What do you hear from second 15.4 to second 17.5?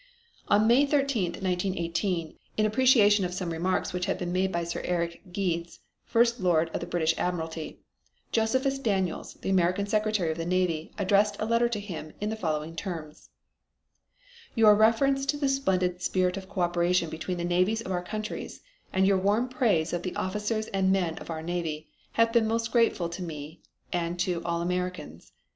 splendid spirit of co operation between the